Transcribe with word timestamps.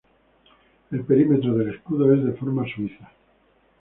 El 0.89 1.01
perímetro 1.03 1.53
del 1.53 1.75
escudo 1.75 2.11
es 2.11 2.23
de 2.25 2.31
forma 2.33 2.65
suiza. 2.67 3.11